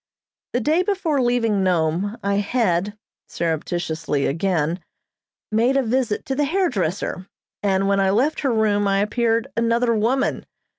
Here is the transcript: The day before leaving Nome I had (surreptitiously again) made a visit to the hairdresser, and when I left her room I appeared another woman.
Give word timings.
The 0.53 0.59
day 0.61 0.81
before 0.81 1.21
leaving 1.21 1.63
Nome 1.63 2.17
I 2.23 2.37
had 2.37 2.97
(surreptitiously 3.27 4.25
again) 4.25 4.79
made 5.51 5.77
a 5.77 5.83
visit 5.83 6.25
to 6.25 6.33
the 6.33 6.45
hairdresser, 6.45 7.27
and 7.61 7.87
when 7.87 7.99
I 7.99 8.09
left 8.09 8.39
her 8.39 8.51
room 8.51 8.87
I 8.87 8.97
appeared 9.01 9.49
another 9.55 9.93
woman. 9.93 10.47